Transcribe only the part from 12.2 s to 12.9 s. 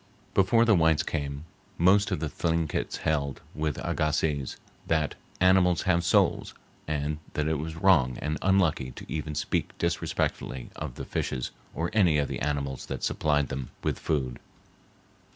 the animals